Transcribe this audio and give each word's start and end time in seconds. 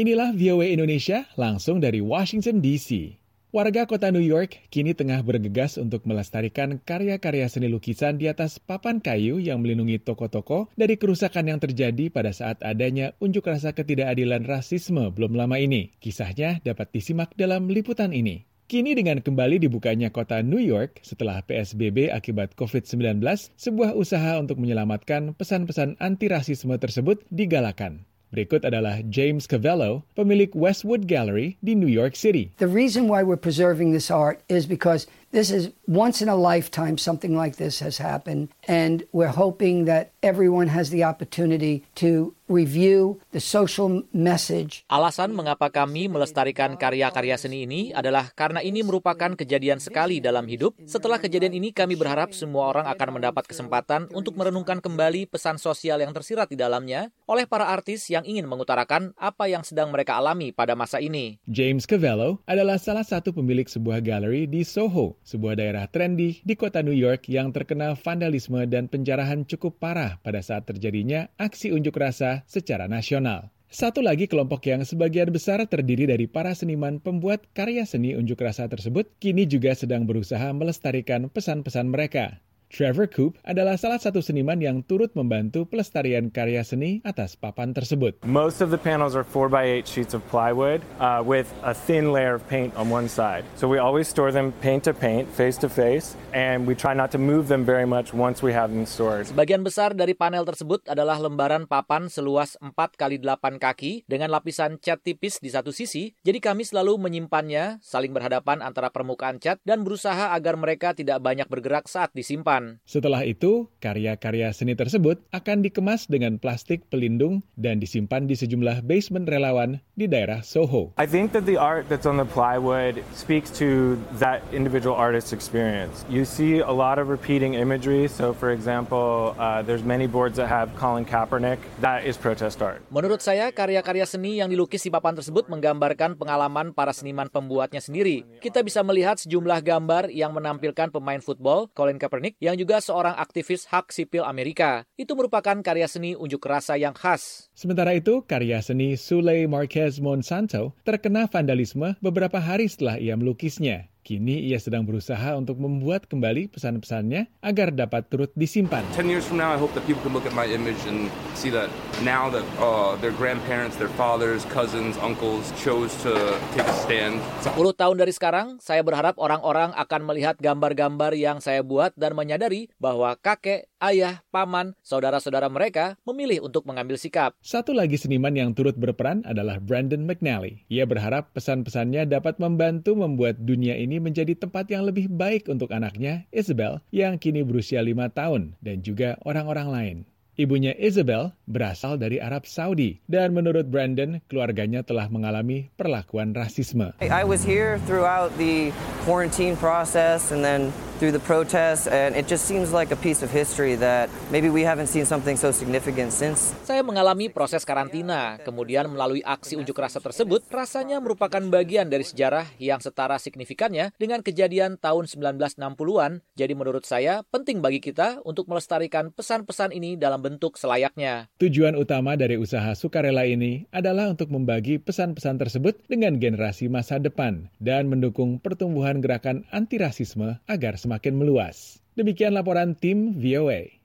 Inilah 0.00 0.32
VOA 0.32 0.72
Indonesia 0.72 1.28
langsung 1.36 1.76
dari 1.76 2.00
Washington 2.00 2.64
DC. 2.64 3.20
Warga 3.52 3.84
kota 3.84 4.08
New 4.08 4.24
York 4.24 4.72
kini 4.72 4.96
tengah 4.96 5.20
bergegas 5.20 5.76
untuk 5.76 6.08
melestarikan 6.08 6.80
karya-karya 6.80 7.44
seni 7.52 7.68
lukisan 7.68 8.16
di 8.16 8.24
atas 8.24 8.56
papan 8.56 9.04
kayu 9.04 9.36
yang 9.36 9.60
melindungi 9.60 10.00
toko-toko 10.00 10.72
dari 10.72 10.96
kerusakan 10.96 11.52
yang 11.52 11.60
terjadi 11.60 12.08
pada 12.08 12.32
saat 12.32 12.56
adanya 12.64 13.12
unjuk 13.20 13.44
rasa 13.44 13.76
ketidakadilan 13.76 14.48
rasisme 14.48 15.04
belum 15.12 15.36
lama 15.36 15.60
ini. 15.60 15.92
Kisahnya 16.00 16.64
dapat 16.64 16.96
disimak 16.96 17.36
dalam 17.36 17.68
liputan 17.68 18.16
ini. 18.16 18.48
Kini 18.72 18.96
dengan 18.96 19.20
kembali 19.20 19.60
dibukanya 19.60 20.08
kota 20.08 20.40
New 20.40 20.64
York 20.64 21.04
setelah 21.04 21.44
PSBB 21.44 22.08
akibat 22.08 22.56
COVID-19, 22.56 23.20
sebuah 23.52 23.92
usaha 23.92 24.40
untuk 24.40 24.64
menyelamatkan 24.64 25.36
pesan-pesan 25.36 26.00
anti 26.00 26.32
rasisme 26.32 26.72
tersebut 26.80 27.20
digalakan. 27.28 28.08
Berikut 28.30 28.62
adalah 28.62 29.02
James 29.10 29.50
Cavello, 29.50 30.06
pemilik 30.14 30.54
Westwood 30.54 31.10
Gallery 31.10 31.58
di 31.66 31.74
New 31.74 31.90
York 31.90 32.14
City. 32.14 32.54
The 32.62 32.70
reason 32.70 33.10
why 33.10 33.26
we're 33.26 33.34
preserving 33.34 33.90
this 33.90 34.06
art 34.06 34.38
is 34.46 34.70
because 34.70 35.10
this 35.34 35.50
is 35.50 35.74
once 35.90 36.22
in 36.22 36.30
a 36.30 36.38
lifetime 36.38 36.94
something 36.94 37.34
like 37.34 37.58
this 37.58 37.82
has 37.82 37.98
happened 37.98 38.54
and 38.70 39.02
we're 39.10 39.34
hoping 39.34 39.90
that 39.90 40.14
everyone 40.20 40.68
has 40.68 40.92
the 40.92 41.04
opportunity 41.04 41.84
to 41.96 42.36
review 42.50 43.22
the 43.30 43.40
social 43.40 44.02
message. 44.10 44.82
Alasan 44.90 45.32
mengapa 45.32 45.70
kami 45.70 46.10
melestarikan 46.10 46.74
karya-karya 46.74 47.38
seni 47.38 47.64
ini 47.64 47.94
adalah 47.94 48.28
karena 48.34 48.58
ini 48.60 48.82
merupakan 48.82 49.32
kejadian 49.38 49.78
sekali 49.78 50.18
dalam 50.18 50.44
hidup. 50.50 50.74
Setelah 50.84 51.22
kejadian 51.22 51.56
ini 51.56 51.70
kami 51.70 51.94
berharap 51.94 52.34
semua 52.34 52.74
orang 52.74 52.86
akan 52.90 53.08
mendapat 53.16 53.46
kesempatan 53.46 54.10
untuk 54.10 54.34
merenungkan 54.34 54.82
kembali 54.82 55.30
pesan 55.30 55.56
sosial 55.56 56.02
yang 56.02 56.10
tersirat 56.10 56.50
di 56.50 56.58
dalamnya 56.58 57.14
oleh 57.30 57.46
para 57.46 57.70
artis 57.70 58.10
yang 58.10 58.26
ingin 58.26 58.50
mengutarakan 58.50 59.14
apa 59.14 59.46
yang 59.46 59.62
sedang 59.62 59.94
mereka 59.94 60.18
alami 60.18 60.50
pada 60.50 60.74
masa 60.74 60.98
ini. 60.98 61.38
James 61.46 61.86
Cavello 61.86 62.42
adalah 62.50 62.82
salah 62.82 63.06
satu 63.06 63.30
pemilik 63.30 63.70
sebuah 63.70 64.02
galeri 64.02 64.50
di 64.50 64.66
Soho, 64.66 65.14
sebuah 65.22 65.54
daerah 65.54 65.86
trendy 65.86 66.42
di 66.42 66.58
kota 66.58 66.82
New 66.82 66.96
York 66.96 67.30
yang 67.30 67.54
terkena 67.54 67.94
vandalisme 67.94 68.58
dan 68.66 68.90
penjarahan 68.90 69.46
cukup 69.46 69.78
parah 69.78 70.09
pada 70.18 70.42
saat 70.42 70.66
terjadinya 70.66 71.30
aksi 71.38 71.70
unjuk 71.70 71.94
rasa 71.94 72.42
secara 72.50 72.90
nasional. 72.90 73.54
Satu 73.70 74.02
lagi 74.02 74.26
kelompok 74.26 74.66
yang 74.66 74.82
sebagian 74.82 75.30
besar 75.30 75.62
terdiri 75.62 76.10
dari 76.10 76.26
para 76.26 76.50
seniman 76.58 76.98
pembuat 76.98 77.46
karya 77.54 77.86
seni 77.86 78.18
unjuk 78.18 78.42
rasa 78.42 78.66
tersebut 78.66 79.06
kini 79.22 79.46
juga 79.46 79.78
sedang 79.78 80.10
berusaha 80.10 80.50
melestarikan 80.50 81.30
pesan-pesan 81.30 81.86
mereka. 81.86 82.42
Trevor 82.70 83.10
Coop 83.10 83.34
adalah 83.42 83.74
salah 83.74 83.98
satu 83.98 84.22
seniman 84.22 84.62
yang 84.62 84.86
turut 84.86 85.10
membantu 85.18 85.66
pelestarian 85.66 86.30
karya 86.30 86.62
seni 86.62 87.02
atas 87.02 87.34
papan 87.34 87.74
tersebut. 87.74 88.22
Most 88.22 88.62
of 88.62 88.70
the 88.70 88.78
panels 88.78 89.18
are 89.18 89.26
4x8 89.26 89.84
sheets 89.90 90.14
of 90.14 90.22
plywood 90.30 90.78
uh, 91.02 91.18
with 91.18 91.50
a 91.66 91.74
thin 91.74 92.14
layer 92.14 92.38
of 92.38 92.46
paint 92.46 92.70
on 92.78 92.86
one 92.86 93.10
side. 93.10 93.42
So 93.58 93.66
we 93.66 93.82
always 93.82 94.06
store 94.06 94.30
them 94.30 94.54
paint 94.62 94.86
to 94.86 94.94
paint, 94.94 95.26
face 95.34 95.58
to 95.66 95.68
face, 95.68 96.14
and 96.30 96.62
we 96.62 96.78
try 96.78 96.94
not 96.94 97.10
to 97.10 97.18
move 97.18 97.50
them 97.50 97.66
very 97.66 97.84
much 97.84 98.14
once 98.14 98.38
we 98.38 98.54
have 98.54 98.70
them 98.70 98.86
stored. 98.86 99.26
Sebagian 99.26 99.66
besar 99.66 99.90
dari 99.98 100.14
panel 100.14 100.46
tersebut 100.46 100.86
adalah 100.86 101.18
lembaran 101.18 101.66
papan 101.66 102.06
seluas 102.06 102.54
4 102.62 102.70
kali 102.94 103.18
8 103.18 103.58
kaki 103.58 104.06
dengan 104.06 104.30
lapisan 104.30 104.78
cat 104.78 105.02
tipis 105.02 105.42
di 105.42 105.50
satu 105.50 105.74
sisi, 105.74 106.14
jadi 106.22 106.38
kami 106.38 106.62
selalu 106.62 107.02
menyimpannya, 107.02 107.82
saling 107.82 108.14
berhadapan 108.14 108.62
antara 108.62 108.94
permukaan 108.94 109.42
cat, 109.42 109.58
dan 109.66 109.82
berusaha 109.82 110.30
agar 110.38 110.54
mereka 110.54 110.94
tidak 110.94 111.18
banyak 111.18 111.50
bergerak 111.50 111.90
saat 111.90 112.14
disimpan. 112.14 112.59
Setelah 112.84 113.24
itu, 113.26 113.68
karya-karya 113.78 114.52
seni 114.54 114.74
tersebut 114.76 115.22
akan 115.30 115.64
dikemas 115.64 116.06
dengan 116.10 116.36
plastik 116.40 116.86
pelindung 116.90 117.44
dan 117.56 117.80
disimpan 117.80 118.26
di 118.26 118.36
sejumlah 118.36 118.84
basement 118.84 119.26
relawan 119.28 119.80
di 119.94 120.08
daerah 120.08 120.40
Soho. 120.40 120.96
I 120.96 121.04
think 121.04 121.36
that 121.36 121.44
the 121.44 121.60
art 121.60 121.86
that's 121.92 122.08
on 122.08 122.16
the 122.16 122.24
plywood 122.24 123.04
speaks 123.12 123.52
to 123.60 124.00
that 124.16 124.40
individual 124.50 124.96
artist's 124.96 125.36
experience. 125.36 126.02
You 126.08 126.24
see 126.24 126.64
a 126.64 126.72
lot 126.72 126.96
of 126.96 127.12
repeating 127.12 127.54
imagery. 127.54 128.08
So, 128.08 128.32
for 128.32 128.50
example, 128.50 129.36
uh, 129.36 129.60
there's 129.60 129.84
many 129.84 130.08
boards 130.08 130.40
that 130.40 130.48
have 130.48 130.72
Colin 130.80 131.04
Kaepernick. 131.04 131.60
That 131.84 132.08
is 132.08 132.16
protest 132.16 132.64
art. 132.64 132.80
Menurut 132.88 133.20
saya, 133.20 133.52
karya-karya 133.52 134.08
seni 134.08 134.40
yang 134.40 134.48
dilukis 134.48 134.82
di 134.82 134.90
papan 134.90 135.14
tersebut 135.14 135.52
menggambarkan 135.52 136.16
pengalaman 136.16 136.72
para 136.72 136.96
seniman 136.96 137.28
pembuatnya 137.28 137.84
sendiri. 137.84 138.24
Kita 138.40 138.64
bisa 138.64 138.80
melihat 138.80 139.20
sejumlah 139.20 139.60
gambar 139.60 140.08
yang 140.08 140.32
menampilkan 140.32 140.88
pemain 140.88 141.20
football, 141.20 141.68
Colin 141.76 142.00
Kaepernick, 142.00 142.40
yang 142.40 142.49
juga 142.54 142.78
seorang 142.78 143.18
aktivis 143.18 143.66
hak 143.66 143.90
sipil 143.90 144.22
Amerika. 144.22 144.86
Itu 144.94 145.18
merupakan 145.18 145.58
karya 145.60 145.90
seni 145.90 146.14
unjuk 146.14 146.40
rasa 146.46 146.78
yang 146.78 146.94
khas. 146.94 147.50
Sementara 147.52 147.92
itu, 147.92 148.22
karya 148.22 148.62
seni 148.62 148.94
Sule 148.94 149.44
Marquez 149.50 149.98
Monsanto 149.98 150.72
terkena 150.86 151.26
vandalisme 151.26 151.98
beberapa 151.98 152.38
hari 152.38 152.70
setelah 152.70 152.96
ia 152.96 153.18
melukisnya. 153.18 153.89
Kini 154.10 154.50
ia 154.50 154.58
sedang 154.58 154.82
berusaha 154.82 155.38
untuk 155.38 155.62
membuat 155.62 156.10
kembali 156.10 156.50
pesan-pesannya 156.50 157.30
agar 157.46 157.70
dapat 157.70 158.10
turut 158.10 158.34
disimpan. 158.34 158.82
10 158.98 159.06
years 159.06 159.22
from 159.22 159.38
now, 159.38 159.54
I 159.54 159.58
hope 159.62 159.70
that 159.78 159.86
people 159.86 160.02
can 160.02 160.10
look 160.10 160.26
at 160.26 160.34
my 160.34 160.50
image 160.50 160.82
and 160.90 161.06
see 161.38 161.46
that 161.54 161.70
now 162.02 162.26
that 162.26 162.42
uh, 162.58 162.98
their 162.98 163.14
grandparents, 163.14 163.78
their 163.78 163.92
fathers, 163.94 164.42
cousins, 164.50 164.98
uncles 164.98 165.54
chose 165.62 165.94
to 166.02 166.10
take 166.58 166.66
a 166.66 166.74
stand. 166.74 167.22
10 167.46 167.54
tahun 167.54 168.02
dari 168.02 168.10
sekarang, 168.10 168.58
saya 168.58 168.82
berharap 168.82 169.14
orang-orang 169.14 169.70
akan 169.78 170.02
melihat 170.02 170.34
gambar-gambar 170.42 171.14
yang 171.14 171.38
saya 171.38 171.62
buat 171.62 171.94
dan 171.94 172.18
menyadari 172.18 172.66
bahwa 172.82 173.14
kakek, 173.14 173.70
ayah, 173.78 174.26
paman, 174.34 174.74
saudara-saudara 174.82 175.46
mereka 175.46 175.94
memilih 176.02 176.50
untuk 176.50 176.66
mengambil 176.66 176.98
sikap. 176.98 177.38
Satu 177.46 177.70
lagi 177.70 177.94
seniman 177.94 178.34
yang 178.34 178.58
turut 178.58 178.74
berperan 178.74 179.22
adalah 179.22 179.62
Brandon 179.62 180.02
McNally. 180.02 180.66
Ia 180.66 180.82
berharap 180.82 181.30
pesan-pesannya 181.30 182.10
dapat 182.10 182.42
membantu 182.42 182.98
membuat 182.98 183.38
dunia 183.38 183.78
ini 183.78 183.99
menjadi 184.00 184.32
tempat 184.34 184.66
yang 184.72 184.88
lebih 184.88 185.06
baik 185.12 185.46
untuk 185.52 185.70
anaknya, 185.70 186.24
Isabel, 186.32 186.80
yang 186.90 187.20
kini 187.20 187.44
berusia 187.44 187.84
lima 187.84 188.08
tahun, 188.08 188.56
dan 188.64 188.80
juga 188.80 189.20
orang-orang 189.28 189.68
lain. 189.68 189.96
Ibunya 190.40 190.72
Isabel 190.80 191.36
berasal 191.44 192.00
dari 192.00 192.16
Arab 192.16 192.48
Saudi 192.48 192.96
dan 193.04 193.36
menurut 193.36 193.68
Brandon, 193.68 194.24
keluarganya 194.24 194.80
telah 194.80 195.04
mengalami 195.12 195.68
perlakuan 195.76 196.32
rasisme. 196.32 196.96
I 197.04 197.28
was 197.28 197.44
here 197.44 197.76
throughout 197.84 198.32
the 198.40 198.72
quarantine 199.04 199.52
process 199.60 200.32
and 200.32 200.40
then 200.40 200.72
through 201.00 201.16
the 201.16 201.24
protests, 201.24 201.88
and 201.88 202.12
it 202.12 202.28
just 202.28 202.44
seems 202.44 202.76
like 202.76 202.92
a 202.92 203.00
piece 203.00 203.24
of 203.24 203.32
history 203.32 203.72
that 203.72 204.12
maybe 204.28 204.52
we 204.52 204.60
haven't 204.60 204.92
seen 204.92 205.08
something 205.08 205.32
so 205.32 205.48
significant 205.48 206.12
since. 206.12 206.52
Saya 206.68 206.84
mengalami 206.84 207.32
proses 207.32 207.64
karantina, 207.64 208.36
kemudian 208.44 208.84
melalui 208.92 209.24
aksi 209.24 209.56
unjuk 209.56 209.80
rasa 209.80 209.96
tersebut, 210.04 210.44
rasanya 210.52 211.00
merupakan 211.00 211.40
bagian 211.48 211.88
dari 211.88 212.04
sejarah 212.04 212.44
yang 212.60 212.84
setara 212.84 213.16
signifikannya 213.16 213.96
dengan 213.96 214.20
kejadian 214.20 214.76
tahun 214.76 215.08
1960-an. 215.08 216.20
Jadi 216.36 216.52
menurut 216.52 216.84
saya, 216.84 217.24
penting 217.32 217.64
bagi 217.64 217.80
kita 217.80 218.20
untuk 218.28 218.44
melestarikan 218.52 219.08
pesan-pesan 219.08 219.72
ini 219.72 219.96
dalam 219.96 220.20
bentuk 220.20 220.60
selayaknya. 220.60 221.32
Tujuan 221.40 221.80
utama 221.80 222.12
dari 222.20 222.36
usaha 222.36 222.76
sukarela 222.76 223.24
ini 223.24 223.64
adalah 223.72 224.12
untuk 224.12 224.28
membagi 224.28 224.76
pesan-pesan 224.76 225.40
tersebut 225.40 225.80
dengan 225.88 226.20
generasi 226.20 226.68
masa 226.68 227.00
depan 227.00 227.48
dan 227.56 227.88
mendukung 227.88 228.36
pertumbuhan 228.36 229.00
gerakan 229.00 229.48
anti 229.48 229.80
rasisme 229.80 230.36
agar 230.44 230.76
semakin 230.90 231.22
meluas. 231.22 231.78
Demikian 231.94 232.34
laporan 232.34 232.74
tim 232.74 233.14
VOA. 233.14 233.79